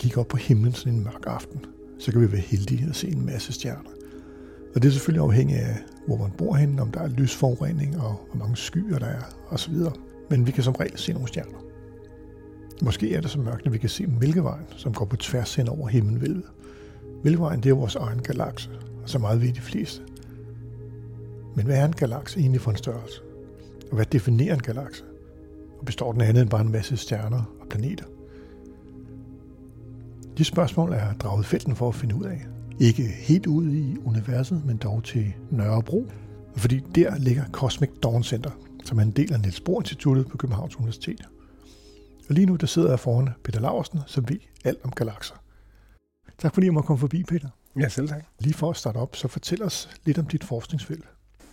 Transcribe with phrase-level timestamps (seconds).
[0.00, 1.64] Kigge kigger op på himlen sådan en mørk aften,
[1.98, 3.90] så kan vi være heldige at se en masse stjerner.
[4.74, 5.76] Og det er selvfølgelig afhængigt af,
[6.06, 9.74] hvor man bor henne, om der er lysforurening og hvor mange skyer der er osv.
[10.30, 11.64] Men vi kan som regel se nogle stjerner.
[12.82, 15.68] Måske er det så mørkt, at vi kan se Mælkevejen, som går på tværs hen
[15.68, 16.44] over himmelvælvet.
[17.24, 18.70] Mælkevejen det er vores egen galakse,
[19.02, 20.02] og så meget ved de fleste.
[21.56, 23.20] Men hvad er en galakse egentlig for en størrelse?
[23.90, 25.04] Og hvad definerer en galakse?
[25.78, 28.04] Og består den andet end bare en masse stjerner og planeter?
[30.40, 32.46] De spørgsmål er draget felten for at finde ud af.
[32.78, 36.06] Ikke helt ude i universet, men dog til Nørrebro.
[36.56, 38.50] Fordi der ligger Cosmic Dawn Center,
[38.84, 41.28] som er en del af Niels Bohr Instituttet på Københavns Universitet.
[42.28, 45.34] Og lige nu der sidder jeg foran Peter Laversen, som ved alt om galakser.
[46.38, 47.48] Tak fordi jeg må komme forbi, Peter.
[47.80, 48.24] Ja, selv tak.
[48.38, 51.04] Lige for at starte op, så fortæl os lidt om dit forskningsfelt.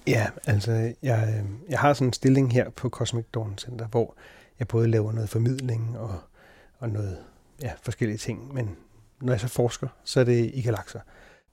[0.07, 0.71] Ja, altså
[1.03, 4.15] jeg, jeg har sådan en stilling her på Cosmic Dawn Center, hvor
[4.59, 6.15] jeg både laver noget formidling og,
[6.79, 7.17] og noget
[7.61, 8.75] ja, forskellige ting, men
[9.21, 10.99] når jeg så forsker, så er det i galakser.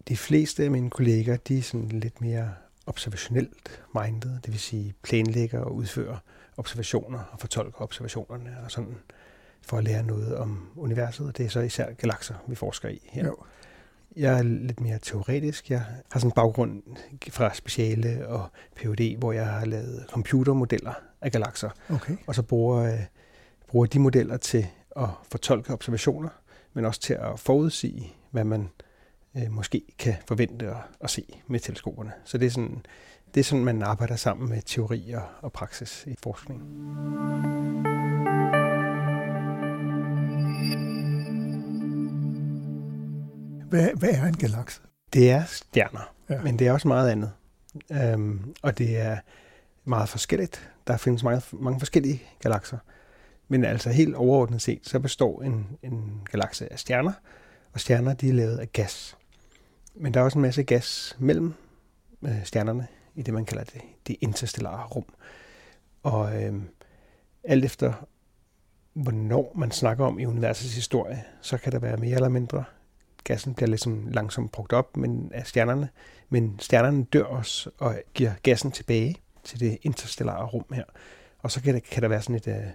[0.08, 2.54] De fleste af mine kolleger, de er sådan lidt mere
[2.86, 6.16] observationelt minded, det vil sige planlægger og udfører
[6.56, 8.96] observationer og fortolker observationerne og sådan
[9.62, 11.26] for at lære noget om universet.
[11.26, 13.26] Og det er så især galakser, vi forsker i her.
[13.26, 13.36] Jo.
[14.16, 15.70] Jeg er lidt mere teoretisk.
[15.70, 16.82] Jeg har sådan en baggrund
[17.30, 21.70] fra speciale og PhD, hvor jeg har lavet computermodeller af galakser.
[21.90, 22.16] Okay.
[22.26, 22.98] Og så bruger,
[23.68, 24.66] bruger de modeller til
[24.96, 26.28] at fortolke observationer,
[26.72, 28.70] men også til at forudsige, hvad man
[29.36, 32.12] øh, måske kan forvente at, at se med teleskoperne.
[32.24, 32.86] Så det er sådan,
[33.34, 36.60] det er sådan, man arbejder sammen med teori og, og praksis i forskning.
[43.68, 44.80] Hvad, hvad er en galakse?
[45.12, 46.42] Det er stjerner, ja.
[46.42, 47.32] men det er også meget andet.
[47.92, 49.18] Øhm, og det er
[49.84, 50.70] meget forskelligt.
[50.86, 52.78] Der findes mange, mange forskellige galakser.
[53.48, 57.12] Men altså helt overordnet set, så består en, en galakse af stjerner,
[57.72, 59.16] og stjerner de er lavet af gas.
[59.94, 61.54] Men der er også en masse gas mellem
[62.22, 65.04] øh, stjernerne i det, man kalder det, det interstellare rum.
[66.02, 66.54] Og øh,
[67.44, 67.92] alt efter,
[68.92, 72.64] hvornår man snakker om i universets historie, så kan der være mere eller mindre.
[73.24, 75.88] Gassen bliver ligesom langsomt brugt op men af stjernerne,
[76.28, 80.84] men stjernerne dør også og giver gassen tilbage til det interstellare rum her.
[81.38, 82.70] Og så kan der, kan der være sådan et, øh,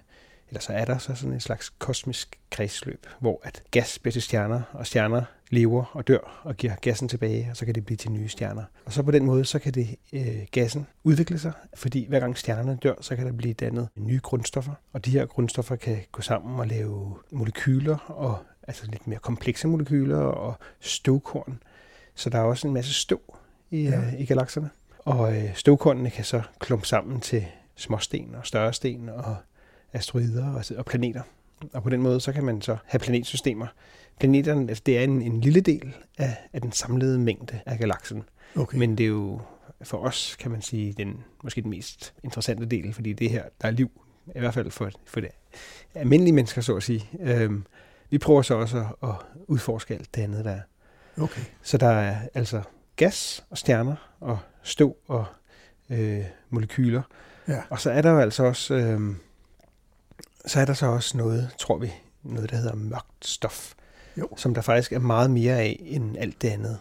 [0.50, 4.22] eller så er der så sådan et slags kosmisk kredsløb, hvor at gas bliver til
[4.22, 7.96] stjerner, og stjerner lever og dør og giver gassen tilbage, og så kan det blive
[7.96, 8.64] til nye stjerner.
[8.84, 12.38] Og så på den måde, så kan det øh, gassen udvikle sig, fordi hver gang
[12.38, 16.22] stjernerne dør, så kan der blive dannet nye grundstoffer, og de her grundstoffer kan gå
[16.22, 18.38] sammen og lave molekyler, og
[18.68, 21.62] altså lidt mere komplekse molekyler og støvkorn.
[22.14, 23.20] Så der er også en masse støv
[23.70, 23.96] i, ja.
[23.96, 24.70] øh, i galakserne.
[24.98, 27.46] Og øh, støvkornene kan så klumpe sammen til
[27.76, 29.36] småsten og større sten og
[29.92, 31.22] asteroider og, og planeter.
[31.72, 33.66] Og på den måde, så kan man så have planetsystemer.
[34.18, 38.22] Planeterne, altså det er en, en lille del af, af den samlede mængde af galaksen.
[38.56, 38.78] Okay.
[38.78, 39.40] Men det er jo
[39.82, 43.68] for os, kan man sige, den, måske den mest interessante del, fordi det her, der
[43.68, 43.90] er liv,
[44.36, 45.30] i hvert fald for, for det
[45.94, 47.08] almindelige mennesker, så at sige.
[47.20, 47.66] Øhm,
[48.10, 49.14] vi prøver så også at, at
[49.46, 50.60] udforske alt det andet, der er.
[51.22, 51.42] Okay.
[51.62, 52.62] Så der er altså
[52.96, 55.24] gas og stjerner og støv og
[55.90, 57.02] øh, molekyler.
[57.48, 57.62] Ja.
[57.70, 58.74] Og så er der jo altså også...
[58.74, 59.00] Øh,
[60.46, 61.92] så er der så også noget, tror vi,
[62.22, 63.74] noget, der hedder mørkt stof,
[64.16, 64.28] jo.
[64.36, 66.78] som der faktisk er meget mere af end alt det andet.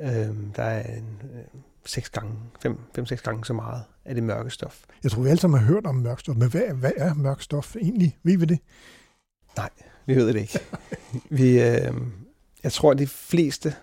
[0.00, 4.24] Øhm, der er en, øh, seks gange, fem, fem, seks gange så meget af det
[4.24, 4.84] mørke stof.
[5.02, 7.42] Jeg tror, vi alle sammen har hørt om mørkt stof, men hvad, hvad er mørkt
[7.42, 8.16] stof egentlig?
[8.22, 8.58] Ved vi det?
[9.56, 9.70] Nej,
[10.06, 10.60] vi ved det ikke.
[11.38, 11.94] vi, øh,
[12.62, 13.74] jeg tror, at de fleste,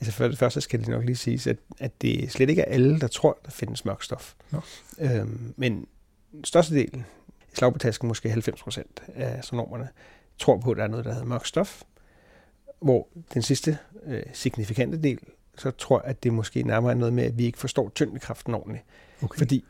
[0.00, 2.72] altså for det første skal det nok lige siges, at, at det slet ikke er
[2.72, 4.34] alle, der tror, der findes mørkt stof.
[4.50, 4.60] Nå.
[4.98, 5.86] Øhm, men
[6.44, 7.06] størstedelen,
[7.52, 9.88] i slag på tasken måske 90 procent af astronomerne,
[10.38, 11.82] tror på, at der er noget, der hedder mørk stof,
[12.80, 15.18] hvor den sidste øh, signifikante del,
[15.58, 18.84] så tror at det måske nærmere er noget med, at vi ikke forstår tyngdekraften ordentligt.
[19.22, 19.38] Okay.
[19.38, 19.64] Fordi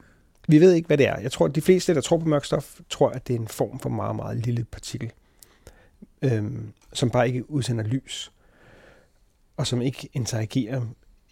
[0.49, 1.21] vi ved ikke, hvad det er.
[1.21, 3.49] Jeg tror, at de fleste, der tror på mørk stof, tror, at det er en
[3.49, 5.13] form for meget, meget lille partikel,
[6.23, 8.33] øhm, som bare ikke udsender lys,
[9.57, 10.83] og som ikke interagerer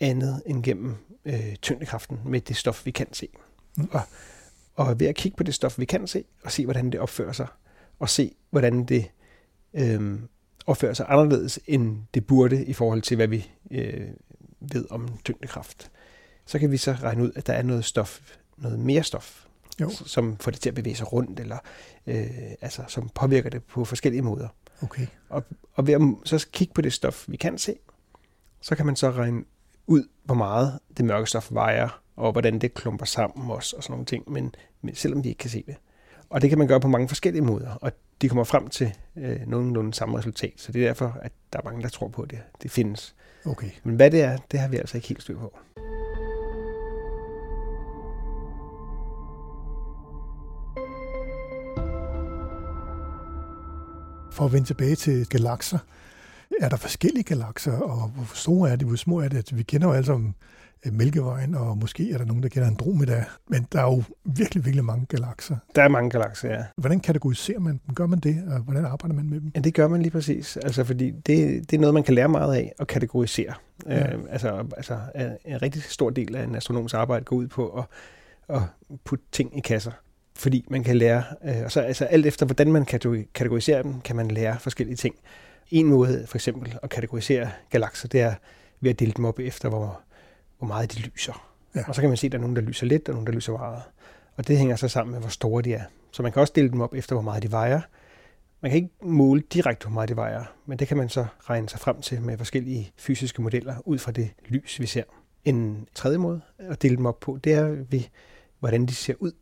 [0.00, 3.29] andet end gennem øh, tyngdekraften med det stof, vi kan se.
[3.77, 3.89] Mm.
[3.93, 4.00] Og
[4.78, 7.32] Og ved at kigge på det stof, vi kan se, og se, hvordan det opfører
[7.32, 7.46] sig,
[7.98, 9.10] og se, hvordan det
[9.75, 10.20] øh,
[10.66, 14.06] opfører sig anderledes, end det burde i forhold til, hvad vi øh,
[14.60, 15.90] ved om tyngdekraft,
[16.46, 18.20] så kan vi så regne ud, at der er noget stof,
[18.56, 19.46] noget mere stof,
[19.80, 19.90] jo.
[19.90, 21.58] som får det til at bevæge sig rundt, eller
[22.06, 22.30] øh,
[22.60, 24.48] altså, som påvirker det på forskellige måder.
[24.82, 25.06] Okay.
[25.28, 25.44] Og,
[25.75, 27.75] og ved at så kigge på det stof, vi kan se,
[28.60, 29.44] så kan man så regne
[29.86, 33.93] ud, hvor meget det mørke stof vejer, og hvordan det klumper sammen også, og sådan
[33.93, 35.76] nogle ting, men, men selvom vi ikke kan se det.
[36.31, 37.93] Og det kan man gøre på mange forskellige måder, og
[38.23, 40.53] de kommer frem til øh, nogenlunde samme resultat.
[40.56, 43.15] Så det er derfor, at der er mange, der tror på, at det, det findes.
[43.47, 43.70] Okay.
[43.82, 45.59] Men hvad det er, det har vi altså ikke helt styr på.
[54.32, 55.79] For at vende tilbage til galakser,
[56.61, 59.56] er der forskellige galakser, og hvor store er de, hvor små er det?
[59.59, 60.35] Vi kender jo alle sammen
[60.84, 64.84] Mælkevejen, og måske er der nogen, der kender Andromeda, men der er jo virkelig, virkelig
[64.84, 65.56] mange galakser.
[65.75, 66.64] Der er mange galakser, ja.
[66.76, 67.94] Hvordan kategoriserer man dem?
[67.94, 69.52] Gør man det, og hvordan arbejder man med dem?
[69.54, 72.28] Ja, det gør man lige præcis, altså fordi det, det er noget, man kan lære
[72.28, 73.54] meget af at kategorisere.
[73.86, 74.14] Ja.
[74.14, 74.98] Øh, altså, altså
[75.44, 77.84] en rigtig stor del af en astronoms arbejde går ud på at,
[78.56, 78.62] at
[79.04, 79.92] putte ting i kasser
[80.38, 82.84] fordi man kan lære, øh, og så altså alt efter hvordan man
[83.34, 85.14] kategoriserer dem, kan man lære forskellige ting.
[85.70, 88.34] En måde for eksempel at kategorisere galakser, det er
[88.80, 90.00] ved at dele dem op efter, hvor,
[90.58, 91.49] hvor meget de lyser.
[91.75, 91.84] Ja.
[91.88, 93.32] Og så kan man se, at der er nogen, der lyser lidt, og nogen, der
[93.32, 93.82] lyser meget.
[94.37, 95.84] Og det hænger så sammen med, hvor store de er.
[96.12, 97.81] Så man kan også dele dem op efter, hvor meget de vejer.
[98.60, 101.69] Man kan ikke måle direkte, hvor meget de vejer, men det kan man så regne
[101.69, 105.02] sig frem til med forskellige fysiske modeller ud fra det lys, vi ser.
[105.44, 108.02] En tredje måde at dele dem op på, det er ved,
[108.58, 109.32] hvordan de ser ud.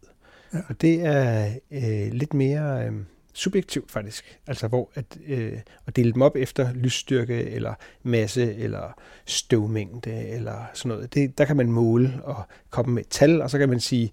[0.54, 0.58] Ja.
[0.68, 2.92] Og det er øh, lidt mere øh,
[3.36, 4.38] subjektivt faktisk.
[4.46, 10.64] Altså hvor at, øh, at dele dem op efter lysstyrke, eller masse, eller støvmængde, eller
[10.74, 11.14] sådan noget.
[11.14, 14.10] Det, der kan man måle og komme med et tal, og så kan man sige,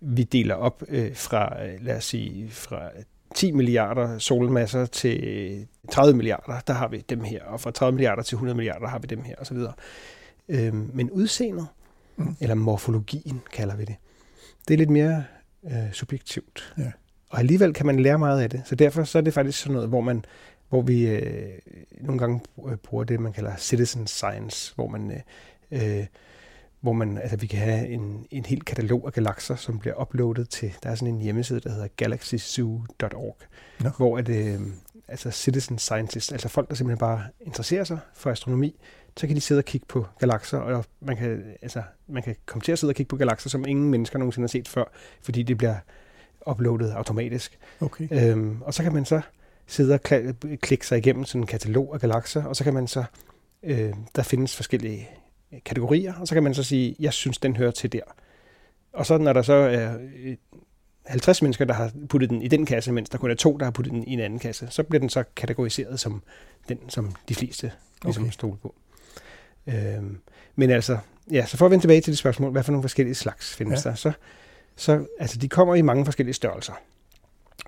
[0.00, 2.90] vi deler op øh, fra, øh, lad os sige, fra
[3.34, 8.22] 10 milliarder solmasser til 30 milliarder, der har vi dem her, og fra 30 milliarder
[8.22, 9.56] til 100 milliarder har vi dem her, osv.
[10.48, 11.66] Øh, men udseendet,
[12.16, 12.36] mm.
[12.40, 13.96] eller morfologien kalder vi det,
[14.68, 15.24] det er lidt mere
[15.64, 16.74] øh, subjektivt.
[16.78, 16.92] Ja.
[17.28, 18.62] Og alligevel kan man lære meget af det.
[18.64, 20.24] Så derfor så er det faktisk sådan noget, hvor man
[20.68, 21.58] hvor vi øh,
[22.00, 22.40] nogle gange
[22.82, 25.20] bruger det, man kalder citizen science, hvor man øh,
[25.70, 26.06] øh,
[26.80, 30.48] hvor man, altså vi kan have en, en hel katalog af galakser, som bliver uploadet
[30.48, 33.36] til, der er sådan en hjemmeside, der hedder galaxyzoo.org,
[33.80, 33.90] no.
[33.96, 34.60] hvor at, øh,
[35.08, 38.80] altså citizen scientists, altså folk, der simpelthen bare interesserer sig for astronomi,
[39.16, 42.62] så kan de sidde og kigge på galakser, og man kan, altså, man kan komme
[42.62, 44.84] til at sidde og kigge på galakser, som ingen mennesker nogensinde har set før,
[45.22, 45.76] fordi det bliver
[46.50, 47.58] uploadet automatisk.
[47.80, 48.08] Okay.
[48.10, 49.20] Øhm, og så kan man så
[49.66, 50.00] sidde og
[50.60, 53.04] klikke sig igennem sådan en katalog af galakser, og så kan man så,
[53.62, 55.08] øh, der findes forskellige
[55.64, 58.00] kategorier, og så kan man så sige, jeg synes, den hører til der.
[58.92, 59.96] Og så når der så er
[61.06, 63.64] 50 mennesker, der har puttet den i den kasse, mens der kun er to, der
[63.64, 66.22] har puttet den i en anden kasse, så bliver den så kategoriseret som
[66.68, 67.72] den, som de fleste
[68.04, 68.32] ligesom okay.
[68.32, 68.74] stoler på.
[69.66, 70.18] Øhm,
[70.56, 70.98] men altså,
[71.30, 73.84] ja, så for at vende tilbage til det spørgsmål, hvad for nogle forskellige slags findes
[73.84, 73.90] ja.
[73.90, 74.12] der, så,
[74.76, 76.72] så altså, de kommer i mange forskellige størrelser.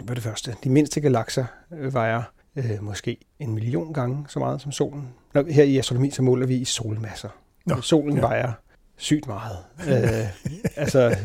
[0.06, 2.22] For det første, de mindste galakser øh, vejer
[2.56, 5.08] øh, måske en million gange så meget som solen.
[5.34, 7.28] Når, her i astronomi, så måler vi i solmasser.
[7.66, 8.20] Nå, solen ja.
[8.20, 8.52] vejer
[8.96, 9.58] sygt meget.
[9.88, 10.52] øh,
[10.82, 11.16] altså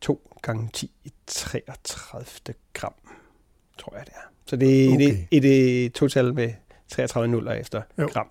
[0.00, 2.94] 2 gange 10 i 33 gram,
[3.78, 4.30] tror jeg det er.
[4.46, 5.26] Så det er okay.
[5.30, 6.50] et, et, et total med
[6.88, 8.08] 33 nuller efter jo.
[8.12, 8.28] gram.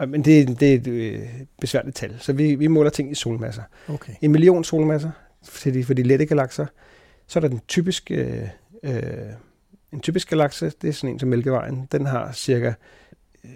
[0.00, 0.06] Ja.
[0.06, 1.28] Men det, det er et øh,
[1.60, 2.16] besværligt tal.
[2.20, 3.62] Så vi, vi måler ting i solmasser.
[3.88, 4.12] Okay.
[4.22, 5.10] En million solmasser
[5.44, 6.66] for de, for de lette galakser.
[7.26, 9.02] Så er der den typiske, øh,
[9.92, 11.88] en typisk galakse, det er sådan en som Mælkevejen.
[11.92, 12.72] Den har cirka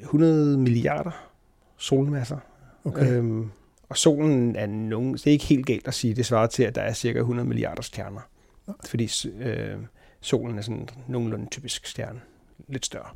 [0.03, 1.31] 100 milliarder
[1.77, 2.39] solmasser.
[2.85, 3.13] Okay.
[3.13, 3.51] Øhm,
[3.89, 6.75] og solen er nogen, det er ikke helt galt at sige, det svarer til, at
[6.75, 8.21] der er cirka 100 milliarder stjerner.
[8.87, 9.77] Fordi øh,
[10.21, 12.21] solen er sådan nogenlunde typisk stjerne.
[12.69, 13.09] Lidt større.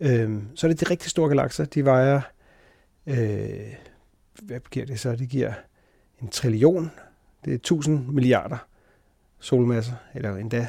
[0.00, 2.20] Øhm, så er det de rigtig store galakser, de vejer,
[3.06, 3.74] øh,
[4.42, 5.16] hvad giver det så?
[5.16, 5.52] Det giver
[6.22, 6.90] en trillion,
[7.44, 8.58] det er 1000 milliarder
[9.40, 10.68] solmasser, eller endda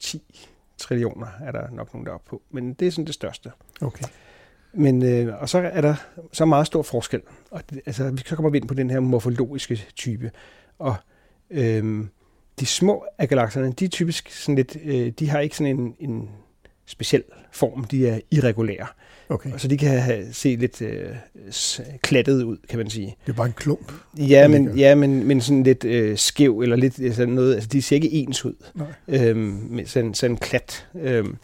[0.00, 2.42] 10 trillioner er der nok nogen der op på.
[2.50, 3.52] Men det er sådan det største.
[3.80, 4.04] Okay.
[4.72, 5.94] Men, øh, og så er der
[6.32, 7.22] så meget stor forskel.
[7.50, 10.30] Og det, altså, vi så kommer vi ind på den her morfologiske type.
[10.78, 10.96] Og
[11.50, 12.06] øh,
[12.60, 15.96] de små af galakserne, de er typisk sådan lidt, øh, de har ikke sådan en,
[15.98, 16.30] en
[16.90, 17.84] speciel form.
[17.84, 18.86] De er irregulære.
[19.28, 19.50] Okay.
[19.56, 21.14] Så de kan have, se lidt øh,
[22.02, 23.16] klattet ud, kan man sige.
[23.26, 23.92] Det er bare en klump.
[24.18, 27.54] Ja, men, ja, men, men sådan lidt øh, skæv, eller lidt øh, sådan noget.
[27.54, 28.54] Altså, de ser ikke ens ud.
[28.74, 28.86] Nej.
[29.08, 30.86] Øhm, med sådan, sådan en klat.
[30.94, 31.36] Øhm,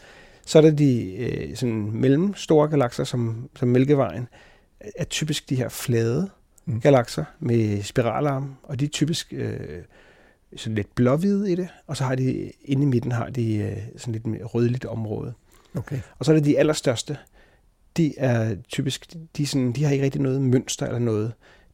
[0.47, 4.29] så er der de øh, sådan mellemstore galakser, som, som Mælkevejen,
[4.97, 6.31] er typisk de her flade
[6.67, 6.81] mm.
[6.81, 9.83] galakser med spiralarm, og de er typisk øh,
[10.57, 13.77] sådan lidt blåhvide i det, og så har de inde i midten har de øh,
[13.97, 15.33] sådan lidt mere rødligt område.
[15.75, 16.01] Okay.
[16.19, 17.19] Og så er det de allerstørste.
[17.97, 21.33] De er typisk, de, sådan, de har ikke rigtig noget mønster eller noget.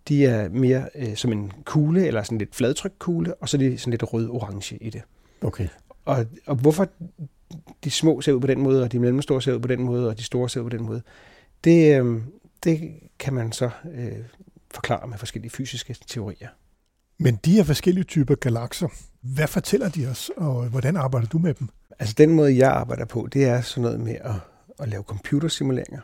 [0.09, 3.59] De er mere øh, som en kugle, eller sådan lidt fladtryk kugle, og så er
[3.59, 5.03] de sådan lidt rød-orange i det.
[5.43, 5.69] Okay.
[6.05, 6.89] Og, og hvorfor
[7.85, 10.09] de små ser ud på den måde, og de mellemstore ser ud på den måde,
[10.09, 11.03] og de store ser ud på den måde,
[11.65, 12.23] det, øh,
[12.65, 14.13] det kan man så øh,
[14.71, 16.49] forklare med forskellige fysiske teorier.
[17.23, 18.89] Men de her forskellige typer galakser,
[19.21, 21.69] hvad fortæller de os, og hvordan arbejder du med dem?
[21.99, 24.35] Altså den måde, jeg arbejder på, det er sådan noget med at,
[24.79, 26.01] at lave computersimuleringer,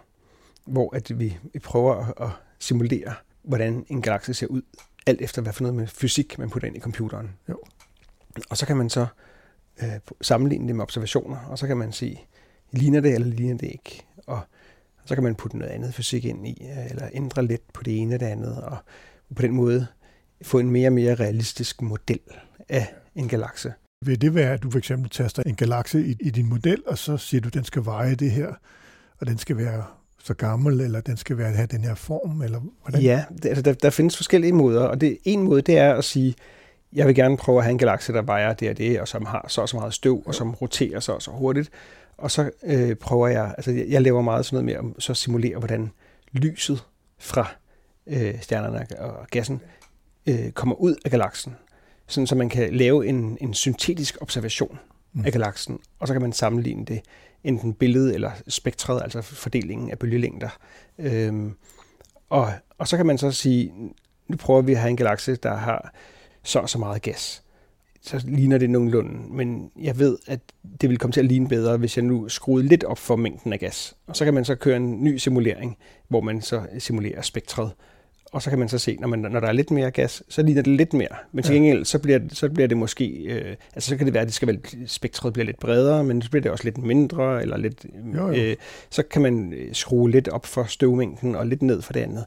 [0.64, 4.62] hvor at vi, vi prøver at, at simulere, hvordan en galakse ser ud,
[5.06, 7.30] alt efter hvad for noget med fysik, man putter ind i computeren.
[7.48, 7.58] Jo.
[8.50, 9.06] Og så kan man så
[9.82, 9.88] øh,
[10.20, 12.26] sammenligne det med observationer, og så kan man sige,
[12.72, 14.06] ligner det eller ligner det ikke?
[14.26, 14.40] Og
[15.04, 17.98] så kan man putte noget andet fysik ind i, øh, eller ændre lidt på det
[17.98, 18.76] ene og det andet, og
[19.36, 19.86] på den måde
[20.42, 22.20] få en mere og mere realistisk model
[22.68, 23.72] af en galakse.
[24.04, 26.98] Vil det være, at du for eksempel taster en galakse i, i din model, og
[26.98, 28.54] så siger du, at den skal veje det her,
[29.20, 29.84] og den skal være
[30.24, 33.02] så gammel, eller den skal være, have den her form, eller hvordan?
[33.02, 36.04] Ja, det, altså, der, der findes forskellige måder, og det, en måde, det er at
[36.04, 36.34] sige,
[36.92, 39.26] jeg vil gerne prøve at have en galakse, der vejer det og det, og som
[39.26, 41.70] har så og så meget støv, og som roterer så og så hurtigt.
[42.18, 45.14] Og så øh, prøver jeg, altså jeg, jeg laver meget sådan noget med at så
[45.14, 45.90] simulere, hvordan
[46.32, 46.84] lyset
[47.18, 47.50] fra
[48.06, 49.60] øh, stjernerne og gassen
[50.28, 51.56] øh, kommer ud af galaksen,
[52.06, 54.78] sådan så man kan lave en, en syntetisk observation
[55.12, 55.24] mm.
[55.24, 57.00] af galaksen, og så kan man sammenligne det
[57.44, 60.48] enten billedet eller spektret, altså fordelingen af bølgelængder.
[60.98, 61.54] Øhm,
[62.30, 63.72] og, og så kan man så sige,
[64.28, 65.92] nu prøver vi at have en galakse, der har
[66.42, 67.42] så så meget gas.
[68.02, 70.40] Så ligner det nogenlunde, men jeg ved, at
[70.80, 73.52] det vil komme til at ligne bedre, hvis jeg nu skruede lidt op for mængden
[73.52, 73.96] af gas.
[74.06, 75.76] Og så kan man så køre en ny simulering,
[76.08, 77.72] hvor man så simulerer spektret
[78.32, 80.42] og så kan man så se, når, man, når der er lidt mere gas, så
[80.42, 81.08] ligner det lidt mere.
[81.32, 84.20] Men til gengæld, så bliver, så bliver det måske, øh, altså så kan det være,
[84.20, 87.42] at det skal være, spektret bliver lidt bredere, men så bliver det også lidt mindre,
[87.42, 88.32] eller lidt, jo, jo.
[88.32, 88.56] Øh,
[88.90, 92.24] så kan man øh, skrue lidt op for støvmængden, og lidt ned for det andet.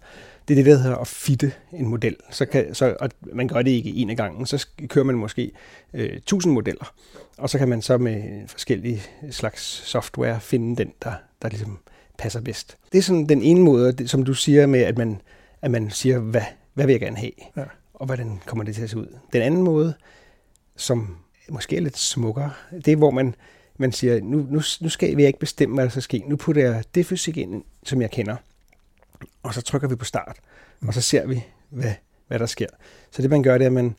[0.48, 2.16] Det er det, der hedder at fitte en model.
[2.30, 5.52] Så kan, så, og man gør det ikke en af gangen, så kører man måske
[5.94, 6.94] øh, 1000 modeller,
[7.38, 11.80] og så kan man så med forskellige slags software finde den, der, der ligesom
[12.18, 12.78] passer bedst.
[12.92, 15.22] Det er sådan den ene måde, som du siger med, at man
[15.62, 16.42] at man siger, hvad,
[16.74, 17.64] hvad vil jeg gerne have, ja.
[17.94, 19.18] og hvordan kommer det til at se ud.
[19.34, 19.94] Den anden måde,
[20.76, 21.18] som
[21.50, 22.52] måske er lidt smukkere,
[22.86, 23.36] det er, hvor man,
[23.78, 26.24] man siger, nu, nu, nu skal vi ikke bestemme, hvad der skal ske.
[26.28, 28.36] Nu putter jeg det fysik ind, som jeg kender,
[29.44, 30.38] og så trykker vi på start,
[30.80, 30.88] mm.
[30.88, 31.94] og så ser vi, hvad,
[32.28, 32.68] hvad der sker.
[33.12, 33.96] Så det man gør, det er, at man,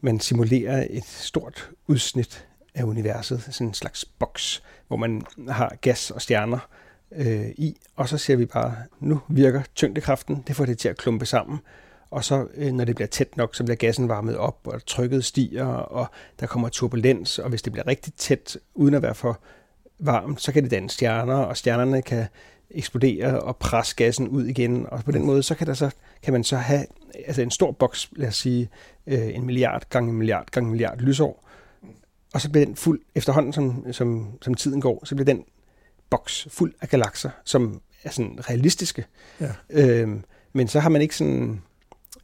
[0.00, 6.10] man simulerer et stort udsnit af universet, sådan en slags boks, hvor man har gas
[6.10, 6.68] og stjerner,
[7.16, 10.96] øh, i, og så ser vi bare, nu virker tyngdekraften, det får det til at
[10.96, 11.58] klumpe sammen,
[12.10, 15.24] og så øh, når det bliver tæt nok, så bliver gassen varmet op, og trykket
[15.24, 16.06] stiger, og
[16.40, 19.40] der kommer turbulens, og hvis det bliver rigtig tæt, uden at være for
[19.98, 22.26] varmt, så kan det danne stjerner, og stjernerne kan
[22.70, 25.90] eksplodere og presse gassen ud igen, og på den måde, så kan, der så,
[26.22, 26.86] kan man så have
[27.26, 28.68] altså en stor boks, lad os sige
[29.06, 31.44] øh, en milliard gange en milliard gange en milliard lysår,
[32.34, 35.44] og så bliver den fuld, efterhånden som, som, som tiden går, så bliver den
[36.10, 39.04] boks fuld af galakser, som er sådan realistiske.
[39.40, 39.52] Ja.
[39.70, 41.62] Øhm, men så har man ikke sådan...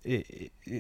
[0.05, 0.21] Øh,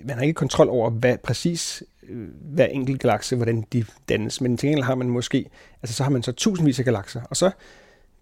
[0.04, 4.40] man har ikke kontrol over, hvad præcis øh, hver enkelt galakse, hvordan de dannes.
[4.40, 5.50] Men til gengæld har man måske,
[5.82, 7.50] altså så har man så tusindvis af galakser, og så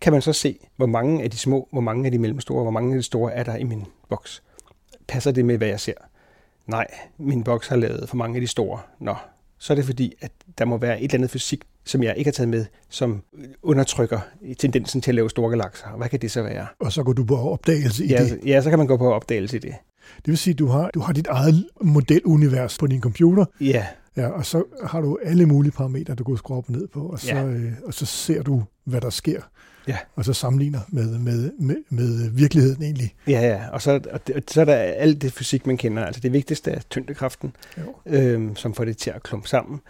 [0.00, 2.70] kan man så se, hvor mange af de små, hvor mange af de mellemstore, hvor
[2.70, 4.42] mange af de store er der i min boks.
[5.08, 5.94] Passer det med, hvad jeg ser?
[6.66, 6.86] Nej,
[7.18, 8.80] min boks har lavet for mange af de store.
[8.98, 9.14] Nå,
[9.62, 12.28] så er det fordi, at der må være et eller andet fysik, som jeg ikke
[12.28, 13.23] har taget med, som
[13.62, 14.21] undertrykker
[14.59, 15.97] tendensen til at lave store galakser.
[15.97, 16.66] Hvad kan det så være?
[16.81, 18.40] Og så går du på opdagelse i ja, det?
[18.47, 19.75] Ja, så kan man gå på opdagelse i det.
[20.16, 23.45] Det vil sige, at du har, du har dit eget modelunivers på din computer.
[23.61, 23.87] Ja.
[24.16, 27.00] Ja, og så har du alle mulige parametre, du kan skrue op og ned på,
[27.07, 27.45] og så, ja.
[27.45, 29.40] øh, og så ser du, hvad der sker.
[29.88, 29.98] Ja.
[30.16, 33.14] Og så sammenligner med, med, med, med virkeligheden egentlig.
[33.26, 33.60] Ja, ja.
[33.72, 36.04] Og så, og det, så er der alt det fysik, man kender.
[36.04, 37.52] Altså det vigtigste er tyngdekraften,
[38.06, 39.80] øhm, som får det til at klumpe sammen.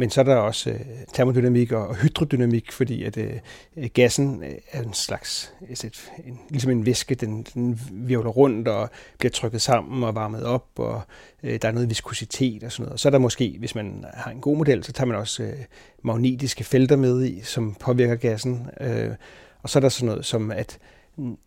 [0.00, 0.80] Men så er der også øh,
[1.12, 3.32] termodynamik og, og hydrodynamik, fordi at øh,
[3.94, 8.90] gassen øh, er en slags, et, en, ligesom en væske, den, den virvler rundt og
[9.18, 11.02] bliver trykket sammen og varmet op, og
[11.42, 12.92] øh, der er noget viskositet og sådan noget.
[12.92, 15.42] Og så er der måske, hvis man har en god model, så tager man også
[15.42, 15.52] øh,
[16.02, 18.66] magnetiske felter med i, som påvirker gassen.
[18.80, 19.10] Øh,
[19.62, 20.78] og så er der sådan noget som, at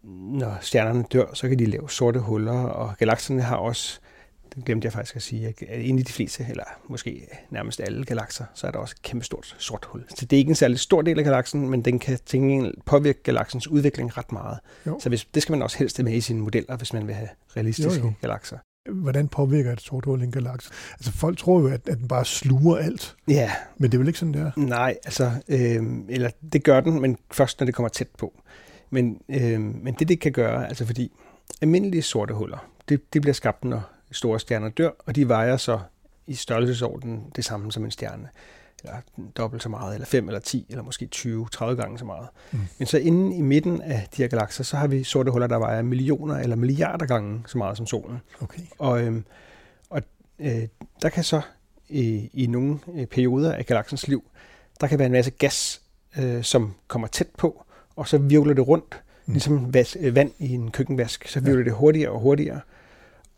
[0.04, 4.00] når stjernerne dør, så kan de lave sorte huller, og galakserne har også
[4.56, 8.06] det glemte jeg faktisk at sige, at inde i de fleste, eller måske nærmest alle
[8.06, 10.04] galakser, så er der også et kæmpe stort sort hul.
[10.10, 13.24] Så det er ikke en særlig stor del af galaksen, men den kan til påvirke
[13.24, 14.60] galaksens udvikling ret meget.
[14.88, 15.00] Jo.
[15.00, 17.16] Så hvis, det skal man også helst have med i sine modeller, hvis man vil
[17.16, 18.14] have realistiske jo, jo.
[18.22, 18.58] galakser.
[18.92, 20.70] Hvordan påvirker et sort hul en galakse?
[20.94, 23.16] Altså folk tror jo, at, at den bare sluger alt.
[23.28, 23.52] Ja.
[23.78, 24.52] Men det er vel ikke sådan, der?
[24.56, 28.34] Nej, altså, øh, eller det gør den, men først når det kommer tæt på.
[28.90, 31.12] Men, øh, men det, det kan gøre, altså fordi
[31.62, 35.80] almindelige sorte huller, det, det bliver skabt, når store stjerner dør, og de vejer så
[36.28, 38.30] i størrelsesorden det samme som en stjerne.
[38.84, 38.98] Eller
[39.38, 42.28] dobbelt så meget, eller 5 eller 10, eller måske 20, 30 gange så meget.
[42.52, 42.60] Mm.
[42.78, 45.58] Men så inde i midten af de her galakser, så har vi sorte huller, der
[45.58, 48.22] vejer millioner eller milliarder gange så meget som solen.
[48.42, 48.62] Okay.
[48.78, 49.26] Og, øhm,
[49.90, 50.02] og
[50.40, 50.68] øh,
[51.02, 51.42] der kan så
[51.90, 54.24] i, i nogle øh, perioder af galaksens liv,
[54.82, 55.82] der kan være en masse gas,
[56.18, 57.66] øh, som kommer tæt på,
[57.96, 59.34] og så virvler det rundt, mm.
[59.34, 61.28] ligesom vas, øh, vand i en køkkenvask.
[61.28, 61.66] Så virvler ja.
[61.66, 62.60] det hurtigere og hurtigere,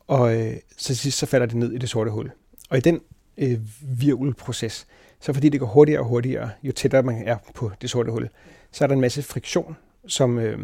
[0.07, 2.31] og øh, så til sidst så falder det ned i det sorte hul.
[2.69, 3.01] Og i den
[3.37, 4.87] øh, virvelproces,
[5.19, 8.29] så fordi det går hurtigere og hurtigere, jo tættere man er på det sorte hul,
[8.71, 10.59] så er der en masse friktion, som, øh,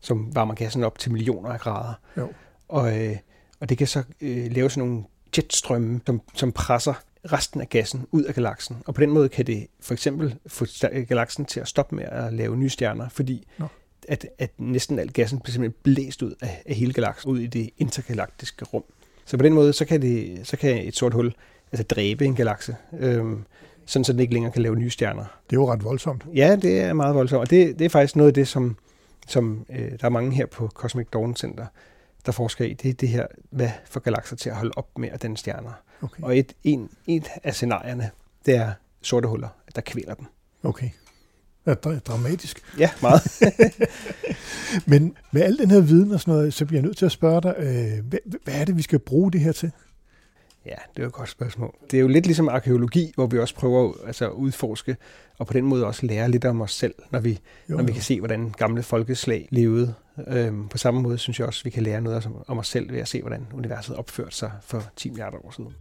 [0.00, 1.94] som varmer gassen op til millioner af grader.
[2.16, 2.32] Jo.
[2.68, 3.16] Og, øh,
[3.60, 5.04] og det kan så øh, lave sådan nogle
[5.36, 6.94] jetstrømme, som, som presser
[7.32, 8.76] resten af gassen ud af galaksen.
[8.86, 10.66] Og på den måde kan det for eksempel få
[11.08, 13.66] galaksen til at stoppe med at lave nye stjerner, fordi no.
[14.08, 17.46] At, at næsten al gassen bliver simpelthen blæst ud af, af hele galaksen, ud i
[17.46, 18.84] det intergalaktiske rum.
[19.24, 21.34] Så på den måde, så kan, det, så kan et sort hul
[21.72, 23.44] altså dræbe en galakse, øhm,
[23.86, 25.24] sådan så den ikke længere kan lave nye stjerner.
[25.50, 26.26] Det er jo ret voldsomt.
[26.34, 28.76] Ja, det er meget voldsomt, og det, det er faktisk noget af det, som,
[29.26, 31.66] som øh, der er mange her på Cosmic Dawn Center,
[32.26, 35.08] der forsker i, det er det her, hvad for galakser til at holde op med
[35.08, 35.72] at danne stjerner.
[36.02, 36.22] Okay.
[36.22, 38.10] Og et, en, et af scenarierne,
[38.46, 40.26] det er sorte huller, der kvæler dem.
[40.62, 40.90] Okay.
[41.66, 42.62] Ja, dramatisk.
[42.78, 43.22] Ja, meget.
[44.86, 47.12] Men med al den her viden og sådan noget, så bliver jeg nødt til at
[47.12, 49.72] spørge dig, øh, hvad, hvad er det, vi skal bruge det her til?
[50.66, 51.74] Ja, det er jo et godt spørgsmål.
[51.90, 54.96] Det er jo lidt ligesom arkeologi, hvor vi også prøver altså, at udforske,
[55.38, 57.40] og på den måde også lære lidt om os selv, når vi,
[57.70, 59.94] jo, når vi kan se, hvordan gamle folkeslag levede.
[60.26, 62.98] Øhm, på samme måde synes jeg også, vi kan lære noget om os selv ved
[62.98, 65.74] at se, hvordan universet opførte sig for 10 milliarder år siden.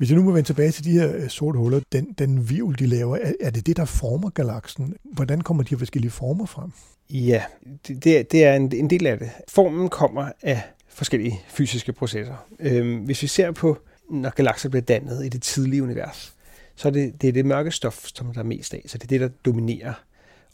[0.00, 2.78] Hvis jeg nu må vende tilbage til de her øh, sorte huller, den, den virvel,
[2.78, 4.96] de laver, er, er det det, der former galaksen?
[5.02, 6.72] Hvordan kommer de her forskellige former frem?
[7.10, 7.42] Ja,
[7.88, 9.30] det, det er en, en del af det.
[9.48, 12.46] Formen kommer af forskellige fysiske processer.
[12.60, 13.78] Øhm, hvis vi ser på,
[14.10, 16.34] når galakser bliver dannet i det tidlige univers,
[16.76, 18.82] så er det det, er det mørke stof, som der er mest af.
[18.86, 19.92] Så det er det, der dominerer,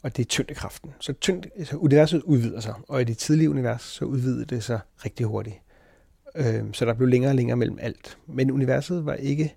[0.01, 0.91] og det er tyngdekraften.
[0.99, 4.79] Så, tyngde, så universet udvider sig, og i det tidlige univers, så udvider det sig
[5.05, 5.55] rigtig hurtigt.
[6.37, 8.17] Øh, så der blev længere og længere mellem alt.
[8.27, 9.55] Men universet var ikke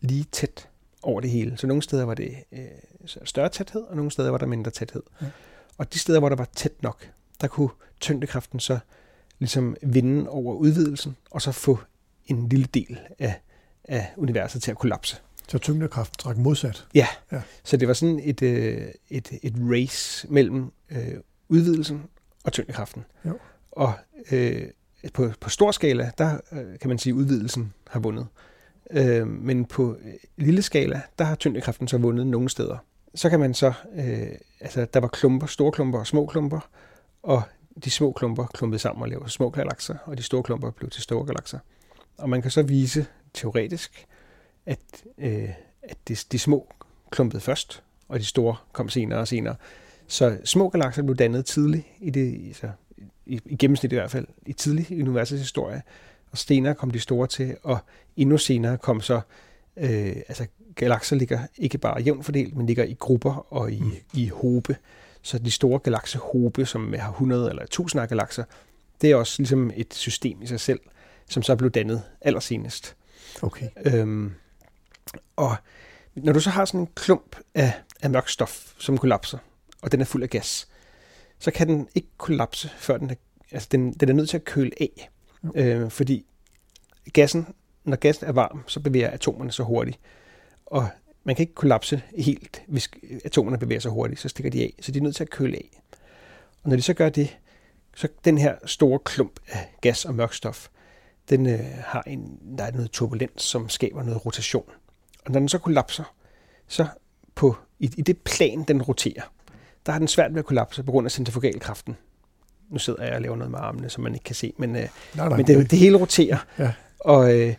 [0.00, 0.68] lige tæt
[1.02, 1.56] over det hele.
[1.56, 2.60] Så nogle steder var det øh,
[3.24, 5.02] større tæthed, og nogle steder var der mindre tæthed.
[5.20, 5.26] Ja.
[5.78, 8.78] Og de steder, hvor der var tæt nok, der kunne tyngdekraften så
[9.38, 11.78] ligesom vinde over udvidelsen, og så få
[12.26, 13.40] en lille del af,
[13.84, 15.16] af universet til at kollapse.
[15.48, 16.86] Så tyngdekraften trak modsat?
[16.94, 17.06] Ja.
[17.32, 17.42] ja.
[17.64, 21.14] Så det var sådan et, øh, et, et race mellem øh,
[21.48, 22.02] udvidelsen
[22.44, 23.04] og tyngdekraften.
[23.24, 23.38] Jo.
[23.72, 23.92] Og
[24.32, 24.66] øh,
[25.10, 28.26] på, på stor skala, der øh, kan man sige, at udvidelsen har vundet.
[28.90, 32.76] Øh, men på øh, lille skala, der har tyngdekraften så vundet nogle steder.
[33.14, 34.28] Så kan man så, øh,
[34.60, 36.68] altså der var klumper, store klumper og små klumper,
[37.22, 37.42] og
[37.84, 41.02] de små klumper klumpede sammen og lavede små galakser, og de store klumper blev til
[41.02, 41.58] store galakser.
[42.18, 44.06] Og man kan så vise teoretisk,
[44.66, 44.78] at,
[45.18, 45.48] øh,
[45.82, 46.72] at de, de små
[47.10, 49.56] klumpede først, og de store kom senere og senere.
[50.06, 52.70] Så små galakser blev dannet tidligt i det, altså
[53.26, 55.82] i, i gennemsnit i hvert fald, i tidlig universets historie.
[56.30, 57.78] Og senere kom de store til, og
[58.16, 59.20] endnu senere kom så,
[59.76, 63.92] øh, altså galakser ligger ikke bare jævnt fordelt, men ligger i grupper og i, mm.
[64.14, 64.76] i hobe.
[65.22, 68.44] Så de store galaksehobe, som har 100 eller 1000 af galakser,
[69.00, 70.80] det er også ligesom et system i sig selv,
[71.28, 72.96] som så blev dannet allersenest.
[73.42, 73.68] Okay.
[73.84, 74.32] Øhm,
[75.36, 75.56] og
[76.14, 79.38] når du så har sådan en klump af, af mørk stof, som kollapser,
[79.82, 80.68] og den er fuld af gas,
[81.42, 83.14] så kan den ikke kollapse, før den er,
[83.52, 85.10] altså den, den er nødt til at køle af.
[85.54, 86.26] Øh, fordi
[87.12, 87.46] gassen,
[87.84, 90.00] når gassen er varm, så bevæger atomerne så hurtigt.
[90.66, 90.88] Og
[91.24, 92.90] man kan ikke kollapse helt, hvis
[93.24, 94.74] atomerne bevæger sig hurtigt, så stikker de af.
[94.80, 95.82] Så de er nødt til at køle af.
[96.62, 97.38] Og når de så gør det,
[97.96, 100.68] så den her store klump af gas og mørk stof,
[101.30, 104.70] den øh, har en, der er noget turbulens, som skaber noget rotation.
[105.24, 106.14] Og når den så kollapser,
[106.66, 106.86] så
[107.34, 109.22] på, i, i det plan, den roterer,
[109.86, 111.96] der har den svært ved at kollapse på grund af centrifugalkraften.
[112.70, 114.82] Nu sidder jeg og laver noget med armene, som man ikke kan se, men, øh,
[115.14, 116.38] nej, nej, men det, det hele roterer.
[116.58, 116.72] Ja.
[117.00, 117.54] Og øh,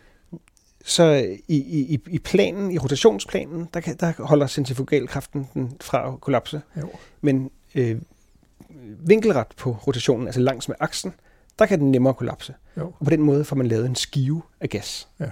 [0.85, 1.03] så
[1.47, 6.61] i, i, i planen, i rotationsplanen, der, kan, der holder centrifugalkraften den fra at kollapse.
[6.81, 6.89] Jo.
[7.21, 8.01] Men øh,
[9.07, 11.13] vinkelret på rotationen, altså langs med aksen,
[11.59, 12.53] der kan den nemmere kollapse.
[12.77, 12.85] Jo.
[12.99, 15.07] Og på den måde får man lavet en skive af gas.
[15.19, 15.29] Ja.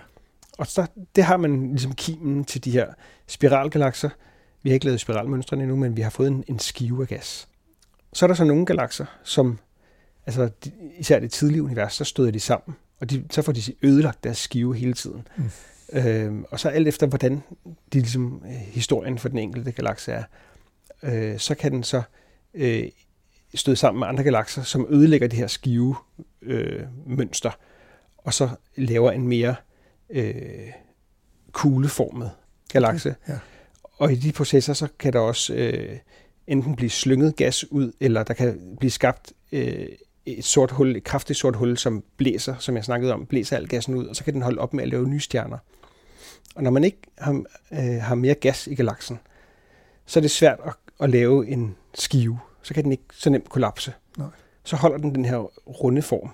[0.58, 2.88] Og så, det har man ligesom kimen til de her
[3.27, 4.10] spiralgalakser,
[4.63, 7.47] Vi har ikke lavet spiralmønstrene endnu, men vi har fået en, en skive af gas.
[8.13, 9.60] Så er der så nogle galakser, som,
[10.26, 13.62] altså de, især det tidlige univers, så støder de sammen, og de, så får de
[13.82, 15.28] ødelagt deres skive hele tiden.
[15.38, 15.50] Mm.
[15.93, 17.43] Øh, og så alt efter, hvordan
[17.93, 20.24] de, ligesom, øh, historien for den enkelte galakse er,
[21.04, 22.02] øh, så kan den så
[22.54, 22.84] øh,
[23.56, 25.95] støde sammen med andre galakser, som ødelægger det her skive
[26.41, 27.52] øh, mønster,
[28.17, 29.56] og så laver en mere
[30.10, 30.71] øh,
[31.52, 32.32] kugleformet
[32.71, 33.15] galakse.
[33.24, 33.39] Okay, ja.
[34.01, 35.97] Og i de processer, så kan der også øh,
[36.47, 39.87] enten blive slynget gas ud, eller der kan blive skabt øh,
[40.25, 43.67] et sort hul, et kraftigt sort hul, som blæser, som jeg snakkede om, blæser al
[43.67, 45.57] gassen ud, og så kan den holde op med at lave nye stjerner.
[46.55, 49.19] Og når man ikke har, øh, har mere gas i galaksen,
[50.05, 52.39] så er det svært at, at lave en skive.
[52.61, 53.93] Så kan den ikke så nemt kollapse.
[54.17, 54.27] Nej.
[54.63, 55.37] Så holder den den her
[55.67, 56.29] runde form.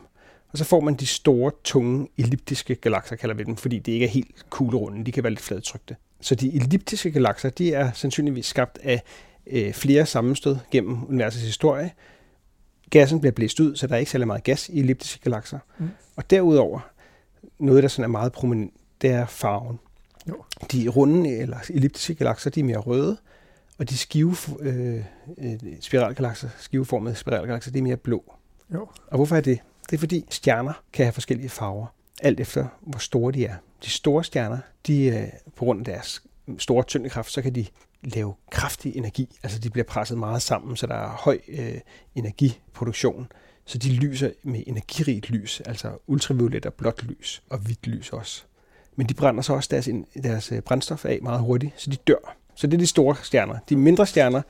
[0.52, 4.06] Og så får man de store, tunge, elliptiske galakser, kalder vi dem, fordi de ikke
[4.06, 5.06] er helt kuglerunde.
[5.06, 5.96] De kan være lidt fladtrykte.
[6.22, 9.02] Så de elliptiske galakser, de er sandsynligvis skabt af
[9.48, 11.92] øh, flere sammenstød gennem universets historie.
[12.90, 15.60] Gassen bliver blæst ud, så der er ikke særlig meget gas i elliptiske galakser.
[15.78, 15.90] Mm.
[16.16, 16.80] Og derudover,
[17.60, 19.80] noget der sådan er meget prominent, det er farven.
[20.30, 20.44] Jo.
[20.72, 23.18] De runde eller elliptiske galakser, de er mere røde,
[23.78, 25.04] og de skive, øh,
[25.38, 28.34] øh, spiralgalakser, skiveformede spiralgalakser, de er mere blå.
[28.74, 28.88] Jo.
[29.08, 29.60] Og hvorfor er det?
[29.90, 31.86] Det er fordi stjerner kan have forskellige farver,
[32.22, 33.56] alt efter hvor store de er.
[33.84, 36.24] De store stjerner, de øh, på grund af deres
[36.58, 37.66] store tyngdekraft, så kan de
[38.04, 39.38] lave kraftig energi.
[39.44, 41.80] Altså de bliver presset meget sammen, så der er høj øh,
[42.16, 43.28] energiproduktion.
[43.66, 48.44] Så de lyser med energirigt lys, altså ultraviolet og blåt lys, og hvidt lys også.
[48.96, 49.90] Men de brænder så også deres,
[50.24, 52.38] deres øh, brændstof af meget hurtigt, så de dør.
[52.56, 53.60] Så det er de store stjerner.
[53.70, 54.42] De mindre stjerner,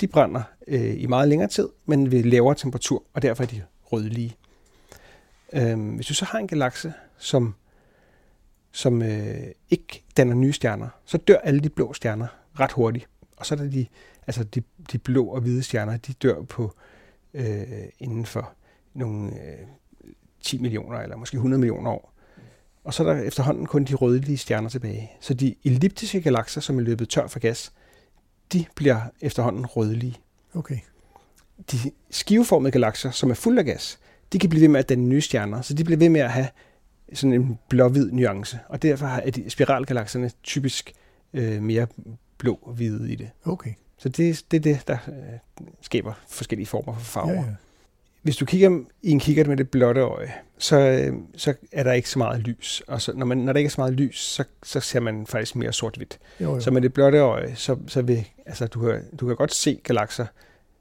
[0.00, 3.62] de brænder øh, i meget længere tid, men ved lavere temperatur, og derfor er de
[3.84, 4.36] rødlige.
[5.52, 7.54] Øhm, hvis du så har en galakse, som,
[8.72, 12.26] som øh, ikke danner nye stjerner, så dør alle de blå stjerner
[12.60, 13.08] ret hurtigt.
[13.36, 13.86] Og så er der de,
[14.26, 16.74] altså de, de blå og hvide stjerner, de dør på
[17.34, 17.64] øh,
[17.98, 18.52] inden for
[18.94, 19.66] nogle øh,
[20.40, 22.12] 10 millioner eller måske 100 millioner år.
[22.84, 25.10] Og så er der efterhånden kun de rødlige stjerner tilbage.
[25.20, 27.72] Så de elliptiske galakser, som er løbet tør for gas,
[28.52, 30.16] de bliver efterhånden rødlige.
[30.54, 30.78] Okay.
[31.72, 31.76] De
[32.10, 33.98] skiveformede galakser, som er fulde af gas,
[34.32, 36.30] de kan blive ved med at danne nye stjerner, så de bliver ved med at
[36.30, 36.48] have
[37.14, 38.58] sådan en blå-hvid nuance.
[38.68, 40.92] Og derfor er de spiralgalakserne typisk
[41.34, 41.86] øh, mere
[42.38, 43.30] blå-hvide i det.
[43.44, 43.70] Okay.
[43.98, 45.38] Så det, det er det, der øh,
[45.80, 47.32] skaber forskellige former for farver.
[47.32, 47.54] Ja, ja.
[48.22, 51.92] Hvis du kigger i en kikkert med det blotte øje, så, øh, så er der
[51.92, 52.82] ikke så meget lys.
[52.86, 55.26] Og så, når, man, når der ikke er så meget lys, så, så ser man
[55.26, 56.18] faktisk mere sort-hvidt.
[56.60, 59.80] Så med det blotte øje, så, så vil, altså, du, kan, du kan godt se
[59.84, 60.26] galakser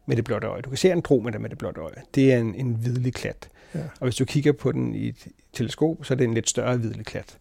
[0.06, 0.62] med det blotte øje.
[0.62, 2.02] Du kan se Andromeda med det blotte øje.
[2.15, 3.50] Det er en, en hvidlig klat.
[3.76, 3.80] Ja.
[3.80, 6.78] Og hvis du kigger på den i et teleskop, så er det en lidt større
[6.78, 7.38] hvidlig klat.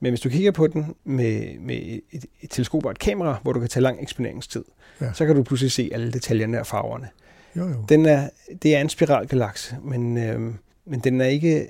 [0.00, 3.52] Men hvis du kigger på den med, med et, et teleskop og et kamera, hvor
[3.52, 4.64] du kan tage lang eksponeringstid,
[5.00, 5.12] ja.
[5.12, 7.08] så kan du pludselig se alle detaljerne og farverne.
[7.56, 7.84] Jo, jo.
[7.88, 8.28] Den er,
[8.62, 11.68] det er en spiralgalakse, men, øh, men den er ikke,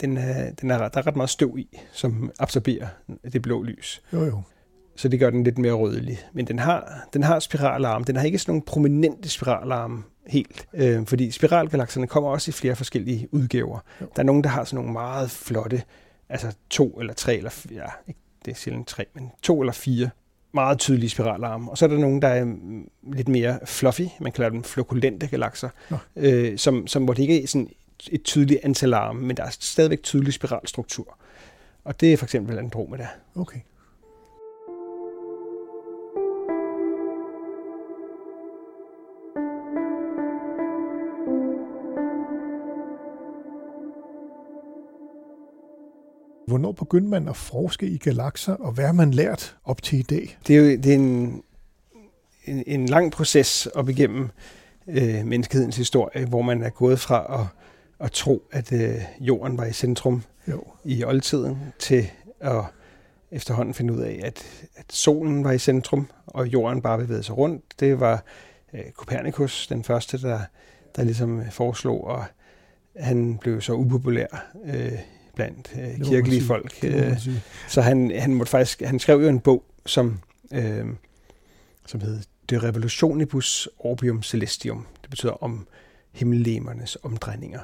[0.00, 2.86] den er, den er, der er ret meget støv i, som absorberer
[3.32, 4.02] det blå lys.
[4.12, 4.42] Jo, jo.
[4.98, 6.18] Så det gør den lidt mere rødlig.
[6.32, 8.04] Men den har, den har spiralarm.
[8.04, 10.66] Den har ikke sådan nogle prominente spiralarm helt.
[10.74, 13.78] Øh, fordi spiralgalakserne kommer også i flere forskellige udgaver.
[14.00, 14.06] Jo.
[14.16, 15.82] Der er nogen, der har sådan nogle meget flotte,
[16.28, 20.10] altså to eller tre, eller ja, ikke, det er sjældent tre, men to eller fire
[20.52, 21.70] meget tydelige spiralarme.
[21.70, 25.26] Og så er der nogle, der er mm, lidt mere fluffy, man kalder dem flokulente
[25.26, 25.68] galakser,
[26.16, 27.70] øh, som, som, hvor det ikke er sådan
[28.10, 31.18] et tydeligt antal arme, men der er stadigvæk tydelig spiralstruktur.
[31.84, 33.08] Og det er for eksempel Andromeda.
[33.34, 33.58] Okay.
[46.48, 50.02] Hvornår begyndte man at forske i galakser, og hvad har man lært op til i
[50.02, 50.38] dag?
[50.46, 51.42] Det er jo det er en,
[52.44, 54.28] en, en lang proces op igennem
[54.86, 57.46] øh, menneskehedens historie, hvor man er gået fra at,
[58.06, 60.64] at tro, at øh, jorden var i centrum jo.
[60.84, 62.64] i oldtiden, til at
[63.30, 67.38] efterhånden finde ud af, at, at solen var i centrum, og jorden bare bevægede sig
[67.38, 67.64] rundt.
[67.80, 68.24] Det var
[68.74, 70.40] øh, Copernicus, den første, der,
[70.96, 72.24] der ligesom foreslog, og
[72.96, 74.98] han blev så upopulær øh,
[75.38, 76.74] blandt øh, kirkelige folk.
[76.82, 77.28] Øh,
[77.68, 80.18] så han, han måtte faktisk, han skrev jo en bog, som,
[80.52, 80.86] øh,
[81.86, 82.20] som hed
[82.50, 84.86] De Revolutionibus Orbium Celestium.
[85.02, 85.66] Det betyder om
[86.12, 87.60] himmellemernes omdrejninger.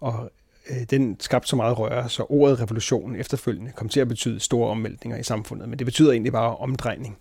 [0.00, 0.30] Og
[0.70, 4.70] øh, den skabte så meget røre, så ordet revolution efterfølgende kom til at betyde store
[4.70, 7.18] omvæltninger i samfundet, men det betyder egentlig bare omdrejning.